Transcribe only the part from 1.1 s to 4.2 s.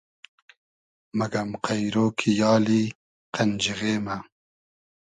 مئگئم قݷرۉ کی یالی قئنجیغې مۂ